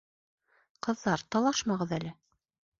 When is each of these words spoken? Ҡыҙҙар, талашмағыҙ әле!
Ҡыҙҙар, 0.87 1.27
талашмағыҙ 1.37 1.97
әле! 2.01 2.19